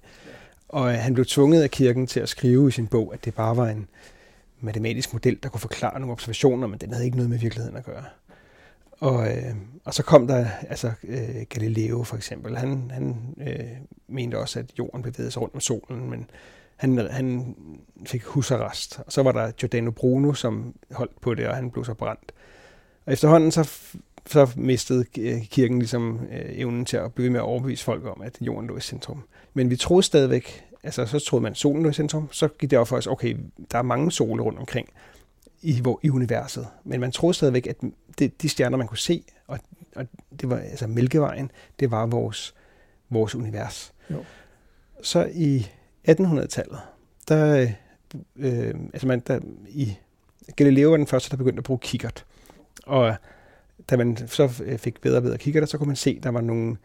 [0.69, 3.33] Og øh, han blev tvunget af kirken til at skrive i sin bog, at det
[3.33, 3.87] bare var en
[4.59, 7.85] matematisk model, der kunne forklare nogle observationer, men den havde ikke noget med virkeligheden at
[7.85, 8.03] gøre.
[8.99, 12.57] Og, øh, og så kom der altså øh, Galileo for eksempel.
[12.57, 16.29] Han, han øh, mente også, at jorden bevægede sig rundt om solen, men
[16.75, 17.55] han, han
[18.05, 18.99] fik husarrest.
[19.05, 22.31] Og så var der Giordano Bruno, som holdt på det, og han blev så brændt.
[23.05, 23.71] Og efterhånden så,
[24.25, 28.21] så mistede øh, kirken ligesom øh, evnen til at blive med at overbevise folk om,
[28.21, 29.23] at jorden lå i centrum.
[29.53, 32.71] Men vi troede stadigvæk, altså så troede man, at solen lå i centrum, så gik
[32.71, 33.35] det op for os, okay,
[33.71, 34.89] der er mange sole rundt omkring
[35.61, 36.67] i, hvor, i universet.
[36.83, 37.75] Men man troede stadigvæk, at
[38.19, 39.59] det, de stjerner, man kunne se, og,
[39.95, 40.07] og
[40.41, 42.55] det var altså Mælkevejen, det var vores,
[43.09, 43.93] vores univers.
[44.11, 44.23] Jo.
[45.01, 45.67] Så i
[46.09, 46.79] 1800-tallet,
[47.27, 47.71] der,
[48.35, 49.97] øh, altså man, der, i
[50.55, 52.25] Galileo var den første, der begyndte at bruge kikkert.
[52.85, 53.15] Og
[53.89, 56.41] da man så fik bedre og bedre kikkerter, så kunne man se, at der var
[56.41, 56.77] nogle,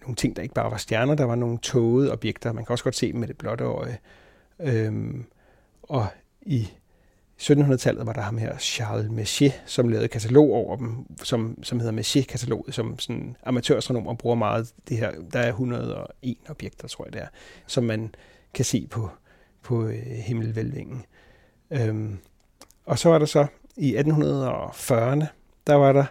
[0.00, 2.52] nogle ting, der ikke bare var stjerner, der var nogle tågede objekter.
[2.52, 3.98] Man kan også godt se dem med det blotte øje.
[4.60, 5.24] Øhm,
[5.82, 6.06] og
[6.42, 6.68] i
[7.42, 11.92] 1700-tallet var der ham her Charles Messier, som lavede katalog over dem, som, som hedder
[11.92, 14.72] Messier-kataloget, som sådan amatørastronomer bruger meget.
[14.88, 17.26] Det her, der er 101 objekter, tror jeg det er,
[17.66, 18.14] som man
[18.54, 19.10] kan se på,
[19.62, 21.04] på øh, himmelvælvingen.
[21.70, 22.18] Øhm,
[22.84, 25.26] og så var der så i 1840'erne,
[25.66, 26.04] der var der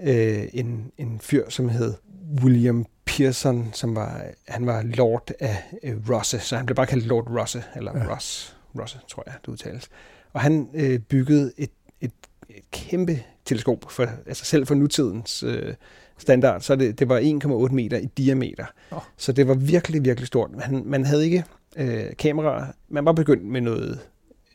[0.00, 1.94] øh, en, en fyr, som hed
[2.42, 7.06] William Pearson, som var, han var lord af øh, Rosse, så han blev bare kaldt
[7.06, 8.14] Lord Rosse, eller ja.
[8.14, 9.88] Ross, Rosse, tror jeg, det udtales.
[10.36, 11.70] Og han øh, byggede et,
[12.00, 12.12] et,
[12.48, 15.74] et kæmpe teleskop, for, altså selv for nutidens øh,
[16.18, 17.20] standard, så det, det var
[17.68, 18.66] 1,8 meter i diameter.
[18.90, 19.00] Oh.
[19.16, 20.50] Så det var virkelig, virkelig stort.
[20.50, 21.44] Man, man havde ikke
[21.76, 22.66] øh, kameraer.
[22.88, 24.00] Man var begyndt med noget,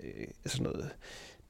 [0.04, 0.89] øh, altså noget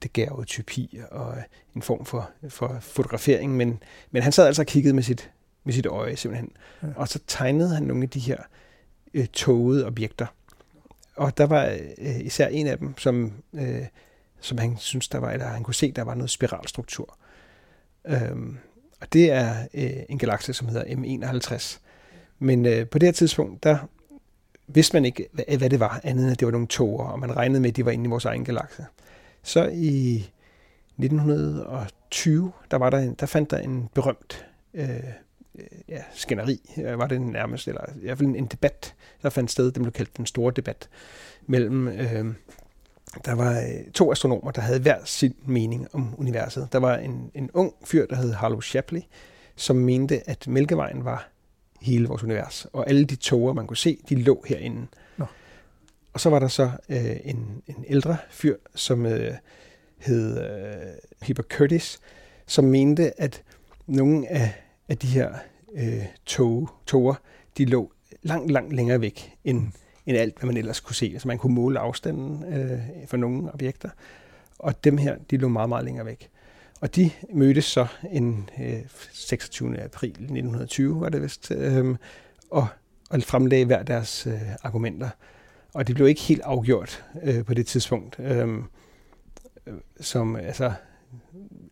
[0.04, 1.36] daguerreotypi og
[1.76, 5.32] en form for, for fotografering, men, men han sad altså og kiggede med sit,
[5.64, 6.52] med sit øje simpelthen.
[6.84, 6.88] Ja.
[6.96, 8.38] Og så tegnede han nogle af de her
[9.14, 10.26] øh, togede objekter.
[11.16, 11.66] Og der var
[11.98, 13.86] øh, især en af dem, som, øh,
[14.42, 17.18] som han synes der var, eller han kunne se, der var noget spiralstruktur.
[18.06, 18.58] Øhm,
[19.02, 21.80] og det er øh, en galakse, som hedder M51.
[22.40, 23.78] Men øh, på det her tidspunkt, der
[24.68, 27.20] vidste man ikke, hvad, hvad det var, andet end at det var nogle toger, og
[27.20, 28.86] man regnede med, at de var inde i vores egen galakse.
[29.44, 30.16] Så i
[30.98, 35.04] 1920, der, var der, en, der fandt der en berømt øh,
[35.90, 39.52] ja, skænderi, øh, var det nærmest, eller i hvert fald en, en debat, der fandt
[39.52, 40.90] sted, den blev kaldt den store debat,
[41.48, 42.26] mellem, øh,
[43.26, 46.68] der var øh, to astronomer, der havde hver sin mening om universet.
[46.72, 49.02] Der var en, en ung fyr, der hed Harlow Shapley,
[49.56, 51.30] som mente, at Mælkevejen var
[51.82, 54.88] hele vores univers, og alle de toger, man kunne se, de lå herinde.
[55.18, 55.26] Nå.
[56.14, 59.34] Og så var der så øh, en, en ældre fyr, som øh,
[59.98, 62.00] hed øh, Heber Curtis,
[62.48, 63.44] som mente, at
[63.88, 64.54] nogle af,
[64.90, 65.34] af de her
[65.74, 67.16] øh, tog, toger,
[67.58, 67.92] de lå
[68.24, 69.68] langt, langt længere væk end,
[70.06, 71.16] end alt, hvad man ellers kunne se.
[71.20, 73.90] Så man kunne måle afstanden øh, for nogle objekter.
[74.60, 76.30] Og dem her, de lå meget, meget længere væk.
[76.82, 78.80] Og de mødtes så en øh,
[79.12, 79.82] 26.
[79.82, 81.96] april 1920, var det vist, øh,
[82.50, 82.68] og,
[83.10, 85.10] og fremlagde hver deres øh, argumenter.
[85.74, 88.20] Og det blev ikke helt afgjort øh, på det tidspunkt.
[88.20, 88.48] Øh,
[90.00, 90.74] som, altså,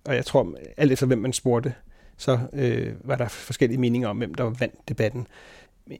[0.05, 1.73] og jeg tror, alt efter hvem man spurgte,
[2.17, 5.27] så øh, var der forskellige meninger om, hvem der vandt debatten.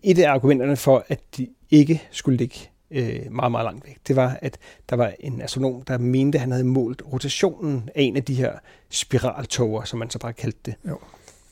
[0.04, 2.56] Et af argumenterne for, at de ikke skulle ligge
[2.92, 4.58] øh, meget, meget langt væk, det var, at
[4.90, 8.36] der var en astronom, der mente, at han havde målt rotationen af en af de
[8.36, 8.54] her
[8.90, 10.76] spiraltoger, som man så bare kaldte det.
[10.88, 10.98] Jo.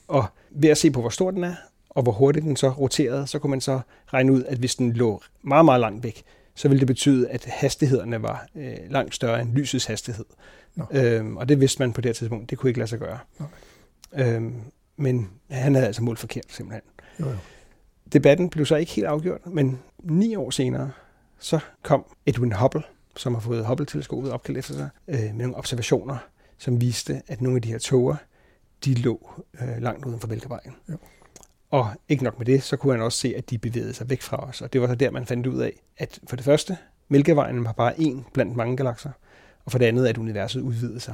[0.08, 1.56] Og ved at se på, hvor stor den er,
[1.90, 3.80] og hvor hurtigt den så roterede, så kunne man så
[4.14, 6.24] regne ud, at hvis den lå meget, meget langt væk,
[6.56, 10.26] så ville det betyde, at hastighederne var øh, langt større end lysets hastighed.
[10.76, 10.86] No.
[10.92, 12.50] Øhm, og det vidste man på det tidspunkt.
[12.50, 13.20] Det kunne ikke lade sig gøre.
[13.40, 14.36] Okay.
[14.36, 14.56] Øhm,
[14.98, 16.82] men han havde altså målt forkert, simpelthen.
[17.20, 17.36] Jo, jo.
[18.14, 20.92] Debatten blev så ikke helt afgjort, men ni år senere,
[21.40, 22.84] så kom Edwin Hubble,
[23.16, 26.18] som har fået Hubble-teleskopet opkaldt efter sig, øh, med nogle observationer,
[26.58, 28.16] som viste, at nogle af de her toger,
[28.86, 29.30] de lå
[29.62, 30.76] øh, langt uden for Mælkevejen.
[30.90, 30.94] Ja.
[31.70, 34.22] Og ikke nok med det, så kunne han også se, at de bevægede sig væk
[34.22, 34.62] fra os.
[34.62, 36.78] Og det var så der, man fandt ud af, at for det første,
[37.10, 39.12] Mælkevejen var bare en blandt mange galakser,
[39.66, 41.14] og for det andet, at universet udvidede sig.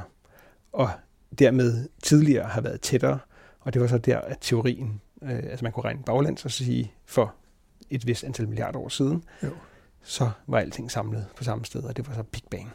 [0.72, 0.90] Og
[1.38, 3.18] dermed tidligere har været tættere,
[3.60, 6.92] og det var så der, at teorien, øh, altså man kunne regne baglæns og sige,
[7.06, 7.34] for
[7.90, 9.50] et vist antal milliarder år siden, jo.
[10.02, 12.72] så var alting samlet på samme sted, og det var så Big Bang.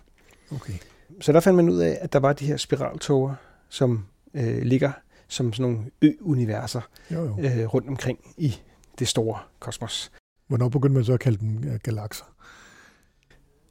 [0.51, 0.73] Okay.
[1.21, 3.35] Så der fandt man ud af, at der var de her spiraltoger,
[3.69, 4.91] som øh, ligger
[5.27, 6.81] som sådan nogle ø-universer
[7.11, 7.39] jo, jo.
[7.39, 8.55] Øh, rundt omkring i
[8.99, 10.11] det store kosmos.
[10.47, 12.25] Hvornår begyndte man så at kalde dem øh, galakser?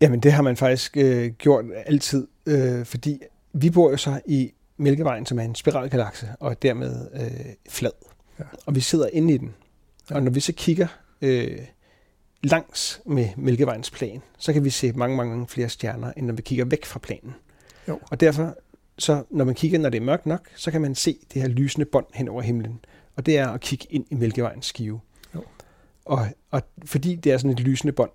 [0.01, 4.53] Jamen, det har man faktisk øh, gjort altid, øh, fordi vi bor jo så i
[4.77, 7.91] Mælkevejen, som er en spiralgalakse, og dermed øh, flad.
[8.39, 8.45] Ja.
[8.67, 9.55] Og vi sidder inde i den.
[10.11, 10.15] Ja.
[10.15, 10.87] Og når vi så kigger
[11.21, 11.59] øh,
[12.43, 16.43] langs med Mælkevejens plan, så kan vi se mange, mange flere stjerner, end når vi
[16.43, 17.35] kigger væk fra planen.
[17.89, 18.01] Jo.
[18.11, 18.57] Og derfor
[18.99, 21.49] så når man kigger, når det er mørkt nok, så kan man se det her
[21.49, 22.81] lysende bånd hen over himlen.
[23.17, 25.01] Og det er at kigge ind i Mælkevejens skive.
[25.35, 25.45] Jo.
[26.05, 28.11] Og, og fordi det er sådan et lysende bånd,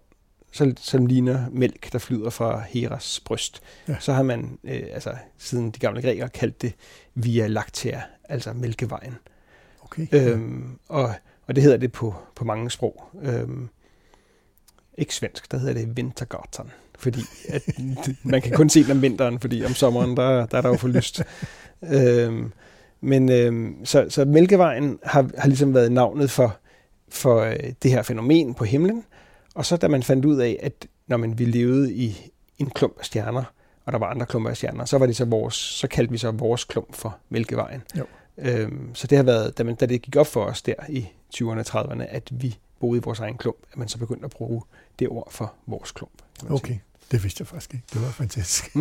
[0.51, 3.61] så, som ligner mælk, der flyder fra Heras bryst.
[3.87, 3.95] Ja.
[3.99, 6.73] Så har man, øh, altså siden de gamle grækere, kaldt det
[7.15, 9.17] Via Lactea, altså mælkevejen.
[9.93, 10.07] Okay.
[10.11, 11.13] Øhm, og,
[11.47, 13.03] og det hedder det på, på mange sprog.
[13.21, 13.69] Øhm,
[14.97, 17.61] ikke svensk, der hedder det Vintergatan, fordi at,
[18.23, 20.77] man kan kun se den om vinteren, fordi om sommeren, der, der er der jo
[20.77, 21.23] for lyst.
[21.83, 22.51] øhm,
[23.01, 26.57] men øhm, så, så Mælkevejen har, har ligesom været navnet for,
[27.09, 29.03] for øh, det her fænomen på himlen,
[29.55, 32.99] og så da man fandt ud af, at når man vi levede i en klump
[32.99, 33.43] af stjerner,
[33.85, 36.17] og der var andre klumper af stjerner, så var det så vores, så kaldte vi
[36.17, 37.81] så vores klump for Mælkevejen.
[37.97, 38.05] Jo.
[38.37, 41.07] Øhm, så det har været, da, man, da det gik op for os der i
[41.35, 44.31] 20'erne og 30'erne, at vi boede i vores egen klump, at man så begyndte at
[44.31, 44.61] bruge
[44.99, 46.21] det ord for vores klump.
[46.49, 46.83] Okay, sige.
[47.11, 47.85] det vidste jeg faktisk ikke.
[47.93, 48.75] Det var fantastisk.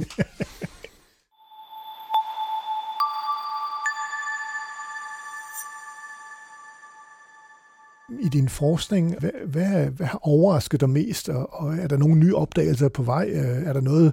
[8.21, 12.15] I din forskning, hvad, hvad, hvad har overrasket dig mest, og, og er der nogle
[12.15, 13.29] nye opdagelser på vej?
[13.33, 14.07] Øh, er der noget,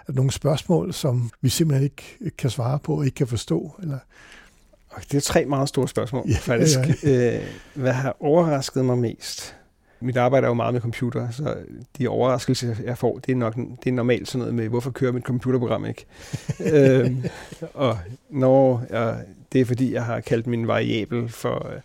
[0.00, 3.74] er der nogle spørgsmål, som vi simpelthen ikke kan svare på og ikke kan forstå?
[3.82, 3.98] Eller?
[4.98, 6.78] Det er tre meget store spørgsmål, ja, faktisk.
[7.02, 7.36] Ja.
[7.36, 7.42] Øh,
[7.74, 9.56] hvad har overrasket mig mest?
[10.00, 11.56] Mit arbejde er jo meget med computer, så
[11.98, 15.12] de overraskelser, jeg får, det er nok det er normalt sådan noget med, hvorfor kører
[15.12, 16.04] mit computerprogram ikke?
[16.74, 17.24] øhm,
[17.74, 17.98] og
[18.30, 21.80] når jeg, det er fordi, jeg har kaldt min variabel for øh,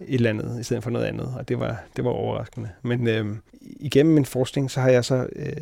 [0.00, 2.68] et eller andet, i stedet for noget andet, og det var, det var overraskende.
[2.82, 5.52] Men øhm, igennem min forskning, så har jeg så øh,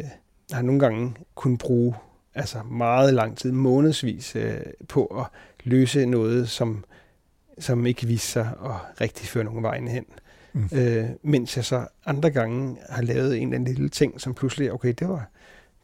[0.52, 1.94] har nogle gange kunnet bruge
[2.34, 5.26] altså meget lang tid, månedsvis, øh, på at
[5.64, 6.84] løse noget, som,
[7.58, 10.04] som ikke viser sig at rigtig føre nogen vejen hen.
[10.52, 10.68] Mm.
[10.72, 14.72] Øh, mens jeg så andre gange har lavet en eller anden lille ting, som pludselig,
[14.72, 15.30] okay, det var,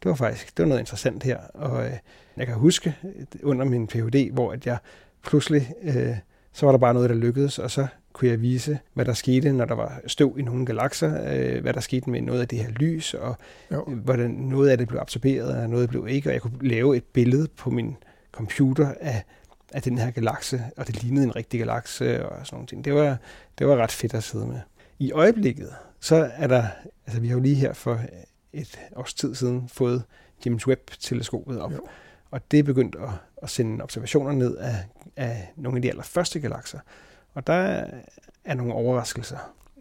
[0.03, 1.37] det var faktisk det var noget interessant her.
[1.37, 1.93] Og øh,
[2.37, 2.95] jeg kan huske
[3.43, 4.77] under min Ph.D., hvor at jeg
[5.25, 6.15] pludselig, øh,
[6.53, 9.51] så var der bare noget, der lykkedes, og så kunne jeg vise, hvad der skete,
[9.51, 12.59] når der var støv i nogle galakser, øh, hvad der skete med noget af det
[12.59, 13.35] her lys, og
[13.71, 13.83] jo.
[13.85, 17.03] hvordan noget af det blev absorberet, og noget blev ikke, og jeg kunne lave et
[17.03, 17.97] billede på min
[18.31, 19.23] computer af
[19.71, 22.85] af den her galakse, og det lignede en rigtig galakse og sådan nogle ting.
[22.85, 23.17] Det var,
[23.59, 24.59] det var ret fedt at sidde med.
[24.99, 26.63] I øjeblikket, så er der,
[27.05, 28.01] altså vi har jo lige her for
[28.53, 30.03] et års tid siden fået
[30.45, 31.79] James Webb-teleskopet op, jo.
[32.31, 33.09] og det er begyndt at,
[33.43, 34.75] at sende observationer ned af,
[35.15, 36.79] af nogle af de allerførste galakser.
[37.37, 37.85] Og der
[38.45, 39.37] er nogle overraskelser,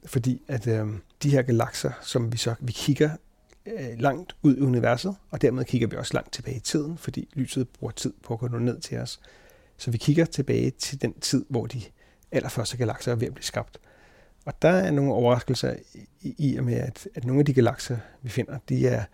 [0.06, 0.86] fordi at øh,
[1.22, 3.10] de her galakser, som vi så vi kigger
[3.66, 7.28] øh, langt ud i universet, og dermed kigger vi også langt tilbage i tiden, fordi
[7.32, 9.20] lyset bruger tid på at gå ned til os.
[9.76, 11.82] Så vi kigger tilbage til den tid, hvor de
[12.32, 13.78] allerførste galakser er ved at blive skabt.
[14.46, 15.76] Og der er nogle overraskelser
[16.20, 19.04] i, i og med, at, at nogle af de galakser, vi finder, de er,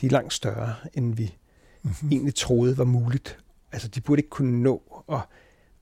[0.00, 1.34] de er langt større, end vi
[1.82, 2.12] mm-hmm.
[2.12, 3.38] egentlig troede var muligt.
[3.72, 5.20] Altså, de burde ikke kunne nå at,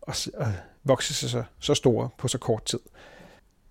[0.09, 0.49] at, at
[0.85, 2.81] vokse sig så, så store på så kort tid.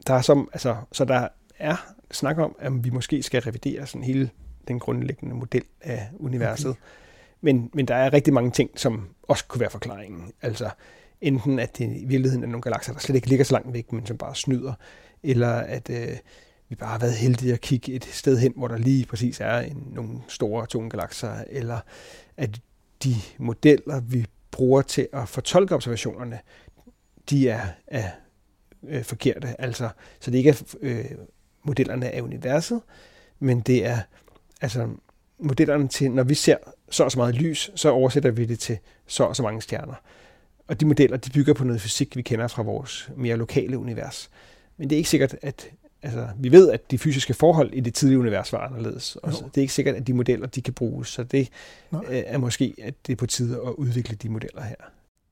[0.08, 1.28] Der er som, altså, så der
[1.60, 1.76] er
[2.12, 4.30] snak om, at vi måske skal revidere sådan hele
[4.68, 6.70] den grundlæggende model af universet.
[6.70, 6.80] Okay.
[7.42, 10.32] Men, men der er rigtig mange ting, som også kunne være forklaringen.
[10.42, 10.70] Altså
[11.22, 13.92] enten at det i virkeligheden er nogle galakser, der slet ikke ligger så langt væk,
[13.94, 14.74] men som bare snyder,
[15.24, 16.18] eller at øh,
[16.70, 19.60] vi bare har været heldige at kigge et sted hen, hvor der lige præcis er
[19.60, 21.80] en, nogle store tunge galakser, eller
[22.38, 22.62] at
[23.04, 26.40] de modeller, vi bruger til at fortolke observationerne,
[27.30, 28.10] de er, er
[28.88, 29.62] øh, forkerte.
[29.62, 29.90] Altså,
[30.20, 31.06] så det ikke er øh,
[31.64, 32.82] modellerne af universet,
[33.40, 34.00] men det er
[34.62, 34.90] altså
[35.40, 36.58] modellerne til, når vi ser
[36.90, 39.94] så og så meget lys, så oversætter vi det til så og så mange stjerner.
[40.68, 44.30] Og de modeller, de bygger på noget fysik, vi kender fra vores mere lokale univers.
[44.78, 45.70] Men det er ikke sikkert, at
[46.02, 49.16] altså, vi ved, at de fysiske forhold i det tidlige univers var anderledes.
[49.16, 51.08] Og så, det er ikke sikkert, at de modeller, de kan bruges.
[51.08, 51.50] Så det.
[51.94, 54.76] Øh, er måske, at det er på tide at udvikle de modeller her.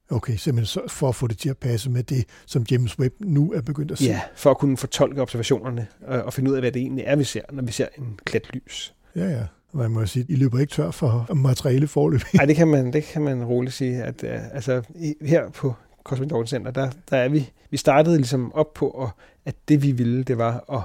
[0.09, 3.51] Okay, simpelthen for at få det til at passe med det, som James Webb nu
[3.51, 4.03] er begyndt at se.
[4.03, 7.15] Ja, for at kunne fortolke observationerne og, og finde ud af, hvad det egentlig er,
[7.15, 8.93] vi ser, når vi ser en klat lys.
[9.15, 9.43] Ja, ja
[9.73, 12.21] man må sige, I løber ikke tør for materiale forløb.
[12.33, 14.03] Nej, det kan man, det kan man roligt sige.
[14.03, 14.81] At, uh, altså,
[15.21, 19.09] her på Cosmic Dawn Center, der, der er vi, vi startede ligesom op på, at,
[19.45, 20.81] at det vi ville, det var at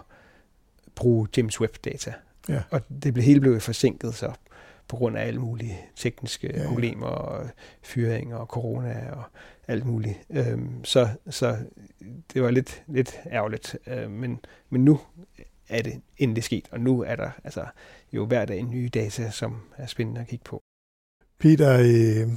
[0.95, 2.13] bruge James Webb-data.
[2.49, 2.63] Ja.
[2.71, 4.33] Og det blev hele blevet forsinket så
[4.89, 7.49] på grund af alle mulige tekniske ja, problemer og
[7.83, 9.23] fyringer og corona og
[9.69, 10.19] alt muligt.
[10.31, 11.57] Øhm, så, så
[12.35, 13.77] det var lidt, lidt ærgerligt.
[13.87, 15.01] Øh, men, men nu
[15.69, 17.67] er det endelig sket, og nu er der altså
[18.13, 20.63] jo hver dag nye data, som er spændende at kigge på.
[21.39, 22.33] Peter, øh,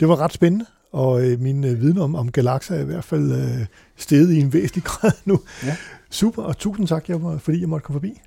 [0.00, 3.04] det var ret spændende, og øh, min øh, viden om, om galakser er i hvert
[3.04, 3.66] fald øh,
[3.96, 5.40] steget i en væsentlig grad nu.
[5.64, 5.76] Ja.
[6.10, 8.20] Super, og tusind tak, jeg fordi jeg måtte komme forbi.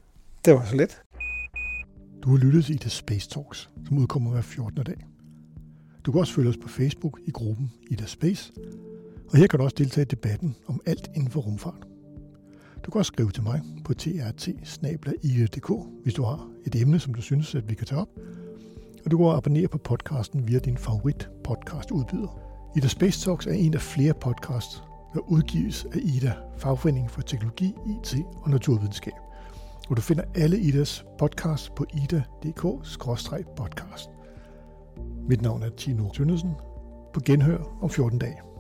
[0.46, 1.02] Det var så let.
[2.26, 4.84] Du har lyttet til The Space Talks, som udkommer hver 14.
[4.84, 5.06] dag.
[6.06, 8.54] Du kan også følge os på Facebook i gruppen Ida Space,
[9.30, 11.88] og her kan du også deltage i debatten om alt inden for rumfart.
[12.86, 14.50] Du kan også skrive til mig på trt
[16.04, 18.10] hvis du har et emne, som du synes, at vi kan tage op.
[19.06, 22.40] Og du kan abonnere på podcasten via din favorit podcast udbyder.
[22.78, 27.66] Ida Space Talks er en af flere podcasts, der udgives af Ida, Fagforeningen for Teknologi,
[27.66, 29.25] IT og Naturvidenskab.
[29.90, 34.10] Og du finder alle Idas podcast på ida.dk-podcast.
[35.30, 36.52] Mit navn er Tino Tønnesen.
[37.14, 38.55] På genhør om 14 dage.